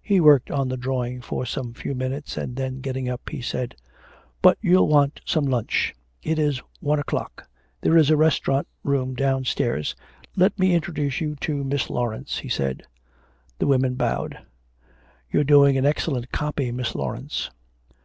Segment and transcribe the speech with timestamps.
[0.00, 3.76] He worked on the drawing for some few minutes, and then getting up he said,
[4.42, 7.46] 'But you'll want some lunch; it is one o'clock.
[7.80, 9.94] There's a refreshment room downstairs.
[10.34, 12.82] Let me introduce you to Miss Laurence,' he said.
[13.60, 14.36] The women bowed.
[15.30, 17.48] 'You're doing an excellent copy, Miss Laurence.'